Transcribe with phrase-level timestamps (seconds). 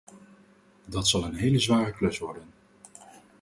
[0.87, 2.43] Dat zal een heel zware klus worden.